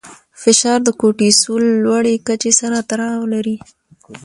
فشار 0.41 0.79
د 0.83 0.89
کورټیسول 0.99 1.63
لوړې 1.83 2.13
کچې 2.27 2.51
سره 2.59 2.77
تړاو 2.89 3.23
لري. 3.33 3.57